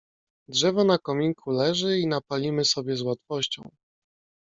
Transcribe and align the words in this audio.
"Drzewo 0.47 0.83
na 0.83 0.97
kominku 0.97 1.51
leży 1.51 1.99
i 1.99 2.07
napalimy 2.07 2.65
sobie 2.65 2.95
z 2.97 3.01
łatwością." 3.01 3.69